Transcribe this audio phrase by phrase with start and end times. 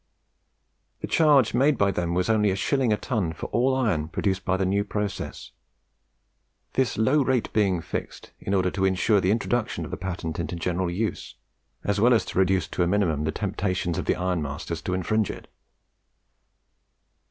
[1.01, 4.43] The charge made by them was only a shilling a ton for all iron produced
[4.43, 5.51] by the new process;
[6.73, 10.55] this low rate being fixed in order to ensure the introduction of the patent into
[10.55, 11.35] general use,
[11.83, 15.29] as well as to reduce to a minimum the temptations of the ironmasters to infringe
[15.29, 15.47] it.